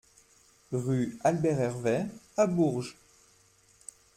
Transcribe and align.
Rue 0.71 1.19
Albert 1.23 1.59
Hervet 1.59 2.07
à 2.35 2.47
Bourges 2.47 2.97